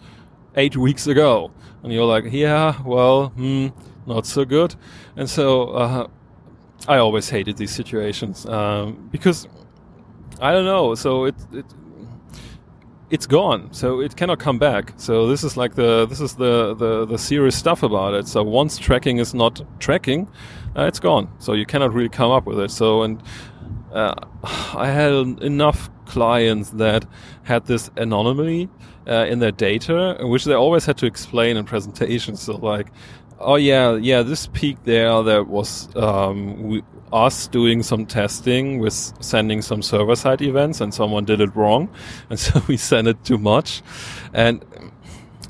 eight 0.57 0.77
weeks 0.77 1.09
ago. 1.09 1.51
And 1.83 1.93
you're 1.93 2.07
like, 2.07 2.27
yeah, 2.31 2.81
well, 2.85 3.31
hmm, 3.31 3.69
not 4.07 4.25
so 4.25 4.45
good. 4.45 4.77
And 5.17 5.29
so 5.29 5.71
uh, 5.71 6.07
I 6.89 6.99
always 6.99 7.31
hated 7.31 7.57
these 7.57 7.71
situations 7.71 8.47
um, 8.47 9.09
because 9.11 9.49
I 10.41 10.53
don't 10.53 10.65
know. 10.65 10.95
So 10.95 11.25
it, 11.25 11.35
it 11.53 11.65
it's 13.11 13.27
gone. 13.27 13.73
So 13.73 14.01
it 14.01 14.17
cannot 14.17 14.39
come 14.39 14.59
back. 14.59 14.93
So 14.97 15.29
this 15.29 15.45
is 15.45 15.57
like 15.57 15.75
the 15.75 16.07
this 16.07 16.21
is 16.21 16.35
the 16.35 16.75
the, 16.75 17.07
the 17.07 17.19
serious 17.19 17.57
stuff 17.57 17.83
about 17.83 18.15
it. 18.15 18.27
So 18.29 18.43
once 18.43 18.79
tracking 18.79 19.19
is 19.19 19.35
not 19.35 19.63
tracking, 19.79 20.29
uh, 20.77 20.85
it's 20.85 21.01
gone. 21.01 21.29
So 21.39 21.53
you 21.53 21.67
cannot 21.67 21.93
really 21.93 22.09
come 22.09 22.31
up 22.31 22.47
with 22.47 22.59
it. 22.61 22.71
So 22.71 23.03
and 23.03 23.23
uh, 23.93 24.15
I 24.75 24.89
had 24.89 25.13
enough 25.43 25.89
clients 26.07 26.71
that 26.71 27.07
had 27.45 27.67
this 27.67 27.91
anomaly 27.97 28.69
uh, 29.07 29.27
in 29.29 29.39
their 29.39 29.53
data, 29.53 30.19
which 30.21 30.45
they 30.45 30.55
always 30.55 30.85
had 30.85 30.97
to 30.99 31.07
explain 31.07 31.57
in 31.57 31.65
presentations. 31.65 32.43
So 32.43 32.57
like 32.57 32.89
Oh 33.39 33.57
yeah, 33.57 33.97
yeah. 33.97 34.23
This 34.23 34.47
peak 34.47 34.79
there, 34.85 35.23
that 35.23 35.49
was 35.49 35.95
um, 35.97 36.63
we, 36.63 36.83
us 37.13 37.47
doing 37.49 37.83
some 37.83 38.07
testing 38.07 38.79
with 38.79 38.95
sending 39.21 39.61
some 39.63 39.83
server-side 39.83 40.41
events, 40.43 40.81
and 40.81 40.95
someone 40.95 41.25
did 41.25 41.41
it 41.41 41.55
wrong, 41.55 41.89
and 42.31 42.39
so 42.39 42.63
we 42.69 42.77
sent 42.77 43.09
it 43.09 43.23
too 43.25 43.39
much, 43.39 43.83
and 44.33 44.65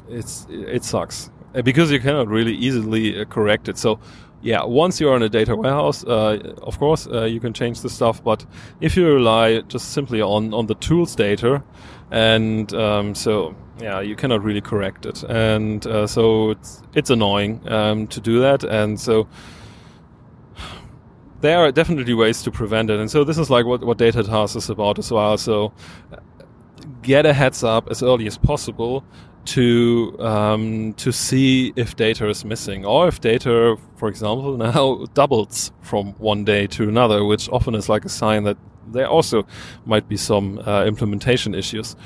it's 0.09 0.47
it 0.51 0.85
sucks 0.85 1.31
uh, 1.55 1.63
because 1.63 1.91
you 1.91 2.01
cannot 2.01 2.29
really 2.29 2.55
easily 2.55 3.21
uh, 3.21 3.25
correct 3.27 3.69
it. 3.69 3.79
So 3.79 3.99
yeah, 4.43 4.65
once 4.65 5.01
you're 5.01 5.17
in 5.17 5.23
a 5.23 5.29
data 5.29 5.57
warehouse, 5.57 6.05
uh, 6.05 6.55
of 6.63 6.79
course 6.79 7.07
uh, 7.07 7.25
you 7.25 7.41
can 7.41 7.53
change 7.53 7.81
the 7.83 7.91
stuff. 7.91 8.23
But 8.23 8.45
if 8.81 8.97
you 8.97 9.07
rely 9.07 9.61
just 9.63 9.93
simply 9.93 10.21
on 10.23 10.53
on 10.55 10.67
the 10.67 10.75
tools 10.75 11.15
data, 11.15 11.63
and 12.11 12.73
um, 12.75 13.15
so 13.15 13.55
yeah, 13.81 14.01
you 14.01 14.17
cannot 14.17 14.43
really 14.43 14.61
correct 14.61 15.07
it, 15.07 15.23
and 15.25 15.87
uh, 15.87 16.07
so 16.07 16.51
it's 16.51 16.83
it's 16.95 17.11
annoying 17.11 17.61
um, 17.71 18.07
to 18.09 18.21
do 18.21 18.41
that, 18.41 18.65
and 18.65 18.99
so 18.99 19.27
there 21.41 21.59
are 21.59 21.73
definitely 21.73 22.15
ways 22.15 22.43
to 22.43 22.51
prevent 22.51 22.91
it, 22.91 23.01
and 23.01 23.11
so 23.11 23.25
this 23.25 23.39
is 23.39 23.51
like 23.51 23.67
what 23.67 23.85
what 23.85 23.99
data 23.99 24.23
task 24.23 24.57
is 24.57 24.71
about 24.71 24.99
as 24.99 25.11
well. 25.11 25.37
So 25.37 25.73
get 27.03 27.27
a 27.27 27.33
heads 27.33 27.63
up 27.65 27.89
as 27.91 28.03
early 28.03 28.27
as 28.27 28.39
possible 28.39 29.05
to 29.45 30.17
um, 30.21 30.95
to 30.95 31.13
see 31.13 31.73
if 31.77 31.97
data 31.97 32.29
is 32.29 32.45
missing 32.45 32.85
or 32.85 33.09
if 33.09 33.21
data, 33.21 33.77
for 33.97 34.09
example, 34.09 34.57
now 34.69 35.07
doubles 35.15 35.73
from 35.83 36.13
one 36.15 36.45
day 36.45 36.67
to 36.69 36.89
another, 36.89 37.25
which 37.25 37.49
often 37.51 37.75
is 37.75 37.89
like 37.89 38.05
a 38.05 38.09
sign 38.09 38.45
that 38.45 38.57
there 38.87 39.09
also 39.09 39.47
might 39.85 40.09
be 40.09 40.17
some 40.17 40.59
uh, 40.61 40.85
implementation 40.85 41.55
issues. 41.55 41.97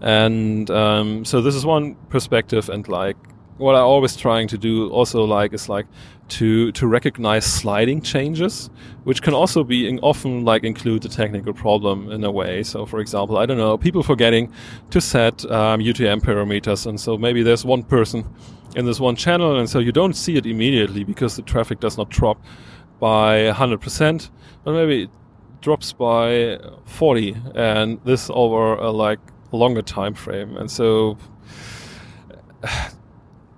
And 0.00 0.70
um, 0.70 1.24
so 1.24 1.40
this 1.40 1.54
is 1.54 1.64
one 1.64 1.94
perspective, 2.10 2.68
and 2.68 2.86
like 2.88 3.16
what 3.58 3.74
I'm 3.74 3.84
always 3.84 4.16
trying 4.16 4.48
to 4.48 4.58
do 4.58 4.90
also 4.90 5.24
like 5.24 5.54
is 5.54 5.68
like 5.68 5.86
to 6.28 6.72
to 6.72 6.86
recognize 6.86 7.46
sliding 7.46 8.02
changes, 8.02 8.68
which 9.04 9.22
can 9.22 9.32
also 9.32 9.64
be 9.64 9.88
in, 9.88 9.98
often 10.00 10.44
like 10.44 10.64
include 10.64 11.04
a 11.04 11.08
technical 11.08 11.52
problem 11.52 12.10
in 12.10 12.24
a 12.24 12.30
way. 12.30 12.62
So 12.62 12.84
for 12.84 13.00
example, 13.00 13.38
I 13.38 13.46
don't 13.46 13.58
know, 13.58 13.78
people 13.78 14.02
forgetting 14.02 14.52
to 14.90 15.00
set 15.00 15.44
um, 15.50 15.80
UTM 15.80 16.20
parameters, 16.20 16.86
and 16.86 17.00
so 17.00 17.16
maybe 17.16 17.42
there's 17.42 17.64
one 17.64 17.82
person 17.82 18.24
in 18.74 18.84
this 18.84 19.00
one 19.00 19.16
channel, 19.16 19.58
and 19.58 19.68
so 19.68 19.78
you 19.78 19.92
don't 19.92 20.14
see 20.14 20.36
it 20.36 20.46
immediately 20.46 21.04
because 21.04 21.36
the 21.36 21.42
traffic 21.42 21.80
does 21.80 21.96
not 21.96 22.10
drop 22.10 22.38
by 22.98 23.50
100%, 23.52 24.30
but 24.64 24.72
maybe 24.72 25.04
it 25.04 25.10
drops 25.60 25.92
by 25.92 26.58
40, 26.84 27.36
and 27.54 28.00
this 28.04 28.30
over 28.32 28.74
a 28.74 28.90
like 28.90 29.20
longer 29.52 29.82
time 29.82 30.14
frame. 30.14 30.56
And 30.56 30.70
so 30.70 31.18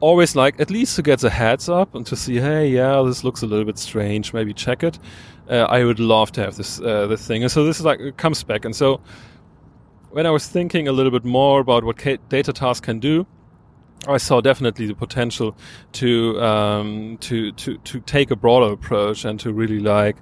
always 0.00 0.36
like 0.36 0.60
at 0.60 0.70
least 0.70 0.96
to 0.96 1.02
get 1.02 1.20
the 1.20 1.30
heads 1.30 1.68
up 1.68 1.94
and 1.94 2.06
to 2.06 2.16
see, 2.16 2.36
hey, 2.36 2.68
yeah, 2.68 3.02
this 3.02 3.24
looks 3.24 3.42
a 3.42 3.46
little 3.46 3.64
bit 3.64 3.78
strange. 3.78 4.32
Maybe 4.32 4.52
check 4.52 4.82
it. 4.82 4.98
Uh, 5.48 5.66
I 5.68 5.84
would 5.84 5.98
love 5.98 6.32
to 6.32 6.42
have 6.42 6.56
this 6.56 6.80
uh, 6.80 7.06
this 7.06 7.26
thing. 7.26 7.42
And 7.42 7.50
so 7.50 7.64
this 7.64 7.78
is 7.78 7.84
like 7.84 8.00
it 8.00 8.16
comes 8.16 8.42
back. 8.42 8.64
And 8.64 8.76
so 8.76 9.00
when 10.10 10.26
I 10.26 10.30
was 10.30 10.46
thinking 10.48 10.88
a 10.88 10.92
little 10.92 11.12
bit 11.12 11.24
more 11.24 11.60
about 11.60 11.84
what 11.84 11.96
data 12.28 12.52
task 12.52 12.84
can 12.84 12.98
do, 12.98 13.26
I 14.06 14.18
saw 14.18 14.40
definitely 14.40 14.86
the 14.86 14.94
potential 14.94 15.56
to 15.92 16.40
um, 16.40 17.18
to 17.20 17.52
to 17.52 17.78
to 17.78 18.00
take 18.00 18.30
a 18.30 18.36
broader 18.36 18.72
approach 18.72 19.24
and 19.24 19.40
to 19.40 19.52
really 19.52 19.80
like 19.80 20.16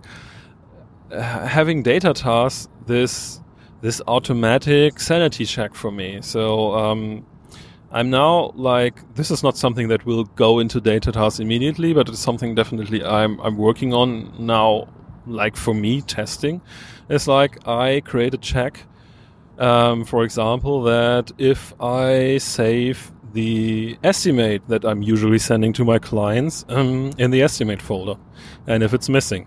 uh, 1.13 1.47
having 1.47 1.83
data 1.83 2.13
tasks 2.15 2.69
this 2.87 3.41
this 3.87 4.02
automatic 4.09 4.99
sanity 4.99 5.45
check 5.45 5.73
for 5.73 5.93
me. 5.93 6.19
So 6.21 6.75
um, 6.75 7.25
I'm 7.93 8.11
now 8.11 8.50
like 8.57 8.97
this 9.14 9.31
is 9.31 9.45
not 9.45 9.57
something 9.57 9.87
that 9.88 10.05
will 10.05 10.25
go 10.25 10.59
into 10.59 10.81
data 10.81 11.12
tasks 11.12 11.38
immediately, 11.38 11.95
but 11.95 12.09
it's 12.09 12.19
something 12.19 12.57
definitely 12.57 13.05
I'm 13.05 13.38
I'm 13.40 13.57
working 13.57 13.95
on 13.95 14.35
now. 14.45 14.88
Like 15.28 15.57
for 15.57 15.75
me, 15.75 16.02
testing 16.02 16.61
is 17.09 17.28
like 17.28 17.52
I 17.66 18.02
create 18.05 18.35
a 18.35 18.38
check. 18.38 18.83
Um, 19.59 20.05
for 20.05 20.25
example, 20.25 20.83
that 20.83 21.31
if 21.38 21.73
I 21.81 22.38
save 22.38 23.12
the 23.33 23.99
estimate 24.02 24.62
that 24.69 24.85
I'm 24.85 25.02
usually 25.02 25.38
sending 25.38 25.73
to 25.75 25.85
my 25.85 25.99
clients 25.99 26.64
um, 26.69 27.12
in 27.19 27.31
the 27.31 27.43
estimate 27.43 27.83
folder, 27.83 28.16
and 28.66 28.83
if 28.83 28.93
it's 28.95 29.09
missing, 29.09 29.47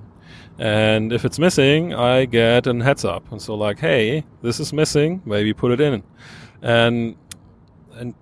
and 0.60 1.13
if 1.13 1.24
it's 1.24 1.39
missing, 1.39 1.94
I 1.94 2.25
get 2.25 2.68
an 2.68 2.82
heads 2.82 3.06
up. 3.06 3.32
And 3.32 3.42
so 3.42 3.56
like, 3.56 3.80
hey, 3.80 4.25
this 4.42 4.60
is 4.60 4.74
missing, 4.74 5.22
maybe 5.25 5.54
put 5.54 5.72
it 5.72 5.80
in. 5.80 6.04
And 6.62 7.16
and 7.96 8.13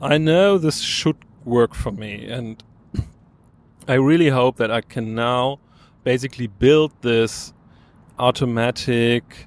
I 0.00 0.18
know 0.18 0.58
this 0.58 0.80
should 0.80 1.18
work 1.44 1.72
for 1.72 1.92
me. 1.92 2.26
And 2.26 2.62
I 3.86 3.94
really 3.94 4.28
hope 4.28 4.56
that 4.56 4.72
I 4.72 4.80
can 4.80 5.14
now 5.14 5.60
basically 6.02 6.48
build 6.48 6.92
this 7.02 7.52
automatic 8.18 9.46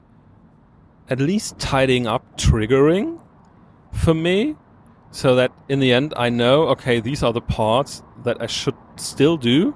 at 1.09 1.19
least 1.19 1.59
tidying 1.59 2.07
up 2.07 2.37
triggering 2.37 3.19
for 3.91 4.13
me 4.13 4.55
so 5.11 5.35
that 5.35 5.51
in 5.69 5.79
the 5.79 5.93
end 5.93 6.13
I 6.17 6.29
know 6.29 6.67
okay 6.69 6.99
these 6.99 7.21
are 7.23 7.31
the 7.31 7.41
parts 7.41 8.01
that 8.23 8.41
I 8.41 8.47
should 8.47 8.75
still 8.95 9.37
do 9.37 9.75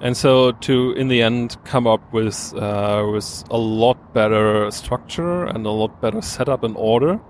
and 0.00 0.16
so 0.16 0.52
to 0.52 0.92
in 0.92 1.08
the 1.08 1.22
end 1.22 1.56
come 1.64 1.86
up 1.86 2.12
with 2.12 2.54
uh, 2.54 3.06
with 3.12 3.44
a 3.50 3.58
lot 3.58 4.14
better 4.14 4.70
structure 4.70 5.44
and 5.44 5.66
a 5.66 5.70
lot 5.70 6.00
better 6.00 6.22
setup 6.22 6.62
and 6.62 6.76
order 6.76 7.20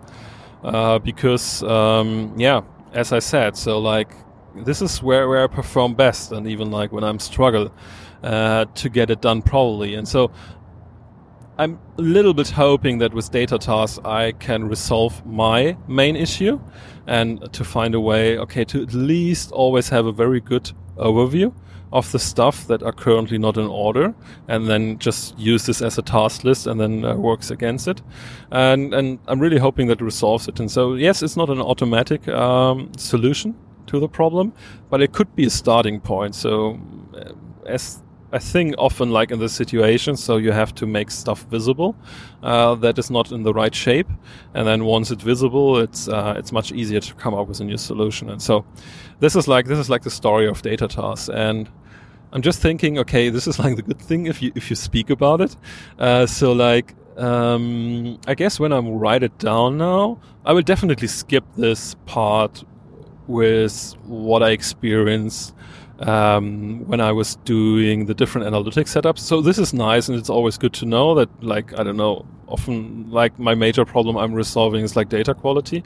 uh, 0.65 0.99
because 0.99 1.63
um, 1.63 2.35
yeah 2.37 2.61
as 2.93 3.13
I 3.13 3.19
said 3.21 3.57
so 3.57 3.79
like 3.79 4.15
this 4.65 4.83
is 4.83 5.03
where, 5.03 5.29
where 5.29 5.45
I 5.45 5.47
perform 5.47 5.95
best 5.95 6.33
and 6.33 6.47
even 6.47 6.71
like 6.71 6.93
when 6.93 7.05
I'm 7.05 7.19
struggle 7.19 7.73
uh, 8.23 8.65
to 8.75 8.89
get 8.89 9.11
it 9.11 9.21
done 9.21 9.43
properly. 9.43 9.95
And 9.95 10.07
so 10.07 10.31
I'm 11.59 11.79
a 11.99 12.03
little 12.03 12.35
bit 12.35 12.49
hoping 12.49 12.99
that 12.99 13.13
with 13.13 13.31
data 13.31 13.59
tasks 13.59 13.99
I 14.05 14.33
can 14.33 14.69
resolve 14.69 15.25
my 15.27 15.77
main 15.89 16.17
issue 16.17 16.61
and 17.07 17.53
to 17.53 17.65
find 17.65 17.95
a 17.95 18.01
way 18.01 18.39
okay 18.39 18.65
to 18.67 18.83
at 18.83 18.95
least 18.95 19.51
always 19.51 19.89
have 19.89 20.07
a 20.07 20.13
very 20.13 20.41
good 20.41 20.71
overview 20.97 21.53
of 21.93 22.11
the 22.13 22.19
stuff 22.19 22.67
that 22.67 22.83
are 22.83 22.93
currently 22.93 23.39
not 23.39 23.57
in 23.57 23.67
order 23.67 24.15
and 24.47 24.69
then 24.69 24.99
just 24.99 25.39
use 25.39 25.67
this 25.67 25.81
as 25.83 25.99
a 25.99 26.03
task 26.03 26.45
list 26.45 26.67
and 26.67 26.81
then 26.81 27.05
uh, 27.05 27.15
works 27.15 27.51
against 27.51 27.89
it. 27.89 28.03
And, 28.51 28.93
and 28.95 29.19
I'm 29.27 29.41
really 29.41 29.59
hoping 29.59 29.89
that 29.89 30.01
resolves 30.01 30.49
it. 30.49 30.61
And 30.61 30.71
so, 30.71 30.95
yes, 30.95 31.23
it's 31.23 31.37
not 31.37 31.51
an 31.51 31.61
automatic 31.61 32.29
um, 32.29 32.93
solution 32.97 33.55
to 33.87 34.01
the 34.01 34.09
problem, 34.09 34.53
but 34.91 35.01
it 35.01 35.13
could 35.13 35.35
be 35.35 35.47
a 35.47 35.51
starting 35.51 36.01
point. 36.01 36.35
So, 36.35 36.79
uh, 37.15 37.33
as 37.67 38.03
I 38.31 38.39
think 38.39 38.75
often 38.77 39.11
like 39.11 39.31
in 39.31 39.39
this 39.39 39.55
situation, 39.55 40.17
so 40.17 40.37
you 40.37 40.53
have 40.53 40.75
to 40.77 40.87
make 40.87 41.11
stuff 41.11 41.45
visible 41.45 41.97
uh, 42.43 42.75
that 42.77 42.99
is 42.99 43.11
not 43.11 43.33
in 43.33 43.43
the 43.43 43.55
right 43.55 43.75
shape, 43.75 44.09
and 44.53 44.67
then 44.67 44.85
once 44.85 45.11
it's 45.11 45.23
visible, 45.23 45.79
it's 45.79 46.09
uh, 46.09 46.35
it's 46.37 46.53
much 46.53 46.71
easier 46.73 47.01
to 47.01 47.15
come 47.15 47.33
up 47.35 47.49
with 47.49 47.61
a 47.61 47.65
new 47.65 47.79
solution. 47.79 48.29
And 48.29 48.43
so, 48.43 48.67
this 49.21 49.35
is 49.35 49.49
like 49.49 49.67
this 49.67 49.79
is 49.79 49.89
like 49.89 50.03
the 50.03 50.11
story 50.11 50.47
of 50.47 50.61
data 50.61 50.89
tasks, 50.89 51.31
and 51.31 51.71
I'm 52.33 52.43
just 52.43 52.61
thinking, 52.61 52.99
okay, 52.99 53.31
this 53.31 53.47
is 53.47 53.59
like 53.65 53.77
the 53.77 53.83
good 53.83 54.01
thing 54.01 54.27
if 54.27 54.43
you 54.43 54.53
if 54.55 54.69
you 54.69 54.77
speak 54.77 55.09
about 55.09 55.41
it. 55.41 55.57
Uh, 55.99 56.27
so 56.27 56.53
like 56.53 56.95
um, 57.17 58.19
I 58.27 58.35
guess 58.35 58.61
when 58.61 58.73
I 58.73 58.79
write 58.79 59.23
it 59.23 59.39
down 59.39 59.79
now, 59.79 60.21
I 60.45 60.53
will 60.53 60.63
definitely 60.63 61.09
skip 61.09 61.45
this 61.57 61.95
part 62.07 62.63
with 63.27 63.95
what 64.05 64.43
I 64.43 64.51
experience 64.51 65.53
um, 66.01 66.87
when 66.87 67.01
I 67.01 67.13
was 67.13 67.37
doing 67.45 68.07
the 68.07 68.15
different 68.15 68.47
analytics 68.47 68.97
setups. 68.97 69.19
So 69.19 69.41
this 69.41 69.59
is 69.59 69.73
nice, 69.73 70.09
and 70.09 70.19
it's 70.19 70.31
always 70.31 70.59
good 70.59 70.73
to 70.75 70.87
know 70.87 71.15
that, 71.15 71.29
like, 71.43 71.79
I 71.79 71.83
don't 71.83 71.97
know, 71.97 72.25
often 72.47 73.11
like 73.11 73.39
my 73.39 73.55
major 73.55 73.85
problem 73.85 74.17
I'm 74.17 74.33
resolving 74.33 74.85
is 74.85 74.97
like 74.97 75.09
data 75.09 75.35
quality. 75.35 75.83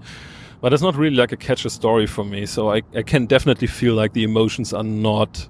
But 0.60 0.72
it's 0.72 0.82
not 0.82 0.94
really 0.94 1.16
like 1.16 1.32
a 1.32 1.36
catch 1.36 1.64
a 1.64 1.70
story 1.70 2.06
for 2.06 2.24
me. 2.24 2.46
So 2.46 2.70
I, 2.70 2.82
I 2.94 3.02
can 3.02 3.26
definitely 3.26 3.66
feel 3.66 3.94
like 3.94 4.12
the 4.12 4.22
emotions 4.22 4.72
are 4.72 4.84
not 4.84 5.48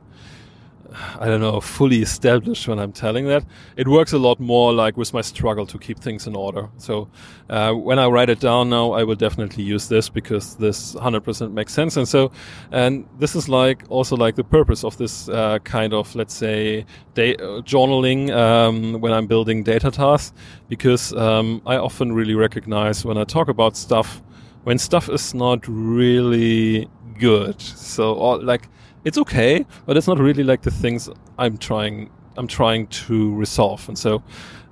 I 1.18 1.26
don't 1.26 1.40
know, 1.40 1.61
fully 1.61 2.02
established 2.02 2.68
when 2.68 2.78
I'm 2.78 2.92
telling 2.92 3.26
that. 3.26 3.44
It 3.76 3.88
works 3.88 4.12
a 4.12 4.18
lot 4.18 4.40
more 4.40 4.72
like 4.72 4.96
with 4.96 5.12
my 5.12 5.20
struggle 5.20 5.66
to 5.66 5.78
keep 5.78 5.99
things 5.99 6.26
in 6.26 6.37
order. 6.37 6.68
So 6.78 7.08
uh, 7.50 7.72
when 7.72 7.99
I 7.99 8.06
write 8.06 8.30
it 8.30 8.40
down 8.40 8.70
now, 8.70 8.92
I 8.92 9.04
will 9.04 9.14
definitely 9.14 9.64
use 9.64 9.88
this 9.88 10.08
because 10.08 10.56
this 10.56 10.94
100% 10.94 11.52
makes 11.52 11.72
sense. 11.72 11.96
And 11.96 12.08
so, 12.08 12.30
and 12.70 13.06
this 13.18 13.34
is 13.34 13.49
like 13.49 13.84
also 13.88 14.16
like 14.16 14.34
the 14.37 14.44
purpose 14.44 14.84
of 14.84 14.96
this 14.99 15.28
uh, 15.28 15.58
kind 15.61 15.92
of, 15.92 16.14
let's 16.14 16.34
say, 16.34 16.80
uh, 16.80 17.61
journaling 17.62 18.30
um, 18.30 19.00
when 19.00 19.12
I'm 19.12 19.26
building 19.26 19.62
data 19.62 19.90
tasks, 19.90 20.32
because 20.68 21.12
um, 21.14 21.62
I 21.66 21.76
often 21.76 22.12
really 22.12 22.34
recognize 22.34 23.04
when 23.04 23.18
I 23.18 23.25
talk 23.25 23.49
about 23.49 23.76
stuff, 23.76 24.22
when 24.64 24.78
stuff 24.78 25.09
is 25.09 25.35
not 25.35 25.64
really 25.66 26.88
good. 27.19 27.61
So, 27.61 28.14
or 28.14 28.38
like, 28.42 28.69
it's 29.04 29.19
okay, 29.19 29.66
but 29.87 29.97
it's 29.97 30.07
not 30.07 30.19
really 30.19 30.45
like 30.45 30.62
the 30.62 30.71
things 30.71 31.09
I'm 31.38 31.59
trying 31.59 32.11
I'm 32.37 32.47
trying 32.47 32.87
to 32.87 33.35
resolve. 33.35 33.87
And 33.88 33.99
so 33.99 34.23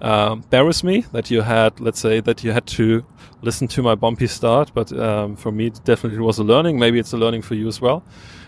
um, 0.00 0.40
bear 0.50 0.64
with 0.64 0.82
me 0.82 1.04
that 1.12 1.30
you 1.30 1.42
had, 1.42 1.78
let's 1.78 2.00
say, 2.00 2.20
that 2.20 2.42
you 2.42 2.52
had 2.52 2.66
to 2.68 3.04
listen 3.42 3.68
to 3.68 3.82
my 3.82 3.94
bumpy 3.94 4.26
start. 4.26 4.72
But 4.74 4.92
um, 4.98 5.36
for 5.36 5.52
me, 5.52 5.66
it 5.66 5.80
definitely 5.84 6.20
was 6.20 6.38
a 6.38 6.44
learning. 6.44 6.78
Maybe 6.78 6.98
it's 6.98 7.12
a 7.12 7.18
learning 7.18 7.42
for 7.42 7.54
you 7.54 7.68
as 7.68 7.80
well. 7.80 8.02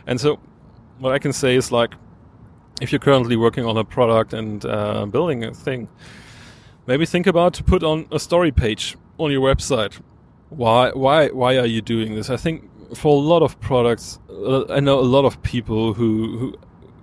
And 0.07 0.21
so 0.21 0.39
what 0.99 1.13
I 1.13 1.19
can 1.19 1.33
say 1.33 1.57
is 1.57 1.71
like, 1.71 1.95
if 2.81 2.91
you're 2.91 2.99
currently 2.99 3.37
working 3.37 3.67
on 3.67 3.77
a 3.77 3.85
product 3.85 4.33
and 4.33 4.65
uh, 4.65 5.07
building 5.07 5.45
a 5.45 5.53
thing, 5.53 5.89
maybe 6.87 7.07
think 7.07 7.27
about 7.27 7.55
to 7.55 7.65
put 7.65 7.83
on 7.83 8.07
a 8.11 8.19
story 8.19 8.51
page 8.51 8.97
on 9.19 9.31
your 9.31 9.43
website. 9.43 10.01
Why, 10.57 10.91
why, 10.91 11.29
why 11.29 11.59
are 11.59 11.67
you 11.67 11.81
doing 11.81 12.15
this? 12.15 12.31
I 12.31 12.37
think 12.37 12.69
for 12.97 13.17
a 13.17 13.21
lot 13.21 13.43
of 13.43 13.59
products, 13.61 14.19
uh, 14.31 14.65
I 14.69 14.81
know 14.81 14.99
a 14.99 15.01
lot 15.01 15.25
of 15.25 15.43
people 15.43 15.95
who 15.95 16.39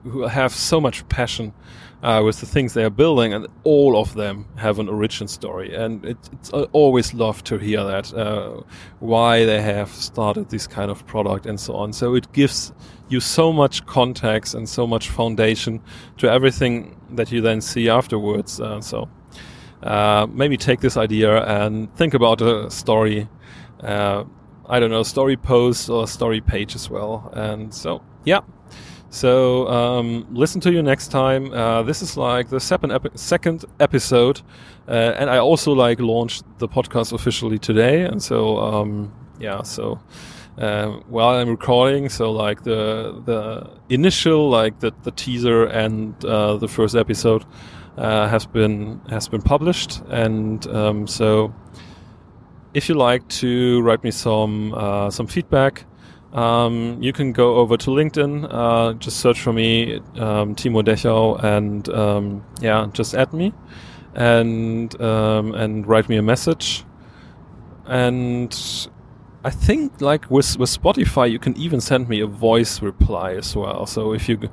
who, 0.03 0.09
who 0.09 0.27
have 0.27 0.53
so 0.53 0.79
much 0.79 1.07
passion 1.09 1.53
uh, 2.03 2.21
with 2.23 2.39
the 2.39 2.45
things 2.45 2.73
they 2.73 2.83
are 2.83 2.89
building, 2.89 3.33
and 3.33 3.47
all 3.63 3.97
of 3.97 4.13
them 4.13 4.45
have 4.55 4.79
an 4.79 4.87
origin 4.87 5.27
story. 5.27 5.75
And 5.75 6.05
it, 6.05 6.17
it's 6.31 6.53
I 6.53 6.63
always 6.71 7.13
love 7.13 7.43
to 7.45 7.57
hear 7.57 7.83
that 7.83 8.13
uh, 8.13 8.61
why 8.99 9.45
they 9.45 9.61
have 9.61 9.89
started 9.89 10.49
this 10.49 10.67
kind 10.67 10.89
of 10.91 11.05
product 11.05 11.45
and 11.45 11.59
so 11.59 11.75
on. 11.75 11.93
So 11.93 12.15
it 12.15 12.31
gives 12.31 12.71
you 13.09 13.19
so 13.19 13.51
much 13.51 13.85
context 13.85 14.55
and 14.55 14.69
so 14.69 14.87
much 14.87 15.09
foundation 15.09 15.81
to 16.17 16.31
everything 16.31 16.95
that 17.15 17.31
you 17.31 17.41
then 17.41 17.61
see 17.61 17.89
afterwards. 17.89 18.61
Uh, 18.61 18.79
so 18.79 19.09
uh, 19.83 20.27
maybe 20.31 20.57
take 20.57 20.79
this 20.79 20.97
idea 20.97 21.43
and 21.43 21.93
think 21.95 22.13
about 22.13 22.41
a 22.41 22.69
story. 22.69 23.27
Uh, 23.81 24.23
I 24.67 24.79
don't 24.79 24.91
know, 24.91 25.03
story 25.03 25.37
post 25.37 25.89
or 25.89 26.07
story 26.07 26.41
page 26.41 26.75
as 26.75 26.89
well. 26.89 27.31
And 27.33 27.73
so, 27.73 28.01
yeah. 28.23 28.41
So 29.09 29.67
um, 29.67 30.27
listen 30.29 30.61
to 30.61 30.71
you 30.71 30.83
next 30.83 31.07
time. 31.07 31.51
Uh, 31.51 31.81
this 31.81 32.03
is 32.03 32.15
like 32.15 32.49
the 32.49 32.59
second, 32.59 32.91
second 33.15 33.65
episode, 33.79 34.41
uh, 34.87 35.15
and 35.17 35.31
I 35.31 35.39
also 35.39 35.73
like 35.73 35.99
launched 35.99 36.43
the 36.59 36.67
podcast 36.67 37.11
officially 37.11 37.57
today. 37.57 38.03
And 38.03 38.21
so 38.21 38.59
um, 38.59 39.11
yeah, 39.39 39.63
so 39.63 39.99
uh, 40.59 40.89
while 41.07 41.37
I'm 41.37 41.49
recording, 41.49 42.09
so 42.09 42.31
like 42.31 42.63
the 42.63 43.19
the 43.25 43.69
initial 43.89 44.49
like 44.49 44.79
the, 44.79 44.93
the 45.03 45.11
teaser 45.11 45.65
and 45.65 46.13
uh, 46.23 46.57
the 46.57 46.67
first 46.67 46.95
episode 46.95 47.45
uh, 47.97 48.27
has 48.27 48.45
been 48.45 49.01
has 49.09 49.27
been 49.27 49.41
published, 49.41 50.01
and 50.09 50.67
um, 50.67 51.07
so 51.07 51.53
if 52.73 52.89
you 52.89 52.95
like 52.95 53.27
to 53.29 53.81
write 53.81 54.03
me 54.03 54.11
some 54.11 54.73
uh, 54.73 55.09
some 55.09 55.27
feedback, 55.27 55.85
um, 56.33 57.01
you 57.01 57.11
can 57.13 57.31
go 57.31 57.55
over 57.55 57.77
to 57.77 57.89
LinkedIn, 57.89 58.47
uh, 58.49 58.93
just 58.93 59.17
search 59.17 59.41
for 59.41 59.53
me, 59.53 59.95
um, 60.15 60.55
Timo 60.55 60.83
Dechau, 60.83 61.43
and 61.43 61.89
um, 61.89 62.43
yeah, 62.61 62.87
just 62.93 63.15
add 63.15 63.33
me 63.33 63.53
and 64.13 64.99
um, 65.01 65.53
and 65.55 65.87
write 65.87 66.09
me 66.09 66.17
a 66.17 66.21
message. 66.21 66.83
And 67.85 68.55
I 69.43 69.49
think 69.49 70.01
like 70.01 70.29
with 70.29 70.57
with 70.59 70.69
Spotify, 70.69 71.31
you 71.31 71.39
can 71.39 71.57
even 71.57 71.81
send 71.81 72.07
me 72.07 72.19
a 72.19 72.27
voice 72.27 72.81
reply 72.81 73.33
as 73.33 73.55
well. 73.55 73.85
So 73.87 74.13
if 74.13 74.29
you 74.29 74.49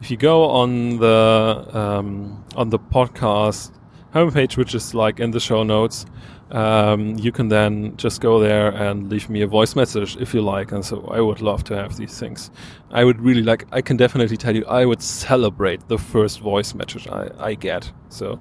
if 0.00 0.10
you 0.10 0.16
go 0.16 0.48
on 0.48 0.98
the 0.98 1.66
um, 1.72 2.44
on 2.56 2.70
the 2.70 2.78
podcast 2.78 3.70
homepage, 4.14 4.56
which 4.56 4.74
is 4.74 4.94
like 4.94 5.20
in 5.20 5.30
the 5.30 5.40
show 5.40 5.62
notes, 5.62 6.06
um, 6.50 7.16
you 7.18 7.30
can 7.30 7.48
then 7.48 7.96
just 7.96 8.20
go 8.20 8.40
there 8.40 8.70
and 8.70 9.08
leave 9.08 9.30
me 9.30 9.42
a 9.42 9.46
voice 9.46 9.76
message 9.76 10.16
if 10.16 10.34
you 10.34 10.42
like. 10.42 10.72
And 10.72 10.84
so 10.84 11.06
I 11.06 11.20
would 11.20 11.40
love 11.40 11.64
to 11.64 11.76
have 11.76 11.96
these 11.96 12.18
things. 12.18 12.50
I 12.90 13.04
would 13.04 13.20
really 13.20 13.42
like, 13.42 13.66
I 13.72 13.80
can 13.80 13.96
definitely 13.96 14.36
tell 14.36 14.54
you, 14.54 14.64
I 14.66 14.84
would 14.84 15.02
celebrate 15.02 15.88
the 15.88 15.98
first 15.98 16.40
voice 16.40 16.74
message 16.74 17.06
I, 17.08 17.30
I 17.38 17.54
get. 17.54 17.92
So, 18.08 18.40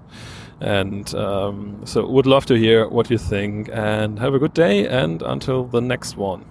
and 0.60 1.14
um, 1.16 1.82
so 1.86 2.06
would 2.06 2.26
love 2.26 2.46
to 2.48 2.56
hear 2.56 2.88
what 2.88 3.10
you 3.10 3.18
think 3.18 3.70
and 3.72 4.20
have 4.20 4.34
a 4.34 4.40
good 4.40 4.54
day 4.54 4.88
and 4.88 5.22
until 5.22 5.66
the 5.66 5.82
next 5.82 6.18
one. 6.18 6.46